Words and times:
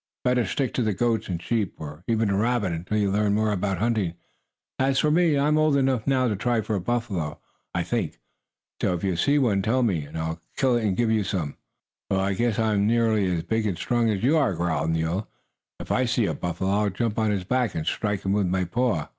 Better 0.23 0.45
stick 0.47 0.73
to 0.73 0.81
the 0.81 0.95
goats 0.95 1.27
and 1.29 1.37
the 1.37 1.43
sheep, 1.43 1.75
or 1.77 2.03
even 2.07 2.31
a 2.31 2.35
rabbit, 2.35 2.71
until 2.71 2.97
you 2.97 3.11
learn 3.11 3.35
more 3.35 3.51
about 3.51 3.77
hunting. 3.77 4.15
As 4.79 4.97
for 4.97 5.11
me, 5.11 5.37
I 5.37 5.47
am 5.47 5.59
old 5.59 5.77
enough 5.77 6.07
now 6.07 6.27
to 6.27 6.35
try 6.35 6.61
for 6.61 6.73
a 6.75 6.81
buffalo, 6.81 7.39
I 7.75 7.83
think. 7.83 8.19
So 8.81 8.95
if 8.95 9.03
you 9.03 9.15
see 9.15 9.37
one, 9.37 9.61
tell 9.61 9.83
me, 9.83 10.05
and 10.05 10.17
I'll 10.17 10.41
kill 10.57 10.75
it 10.75 10.85
and 10.85 10.97
give 10.97 11.11
you 11.11 11.23
some." 11.23 11.55
"Well, 12.09 12.19
I 12.19 12.33
guess 12.33 12.57
I'm 12.57 12.87
nearly 12.87 13.27
as 13.31 13.43
big 13.43 13.67
and 13.67 13.77
strong 13.77 14.09
as 14.09 14.23
you," 14.23 14.31
growled 14.55 14.89
Nero. 14.89 15.27
"If 15.79 15.91
I 15.91 16.05
see 16.05 16.25
a 16.25 16.33
buffalo 16.33 16.71
I'll 16.71 16.89
jump 16.89 17.19
on 17.19 17.29
his 17.29 17.43
back, 17.43 17.75
and 17.75 17.85
strike 17.85 18.23
him 18.25 18.33
with 18.33 18.47
my 18.47 18.63
paw." 18.65 19.07